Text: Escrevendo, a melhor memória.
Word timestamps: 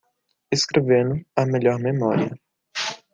Escrevendo, 0.49 1.15
a 1.41 1.43
melhor 1.45 1.77
memória. 1.79 2.31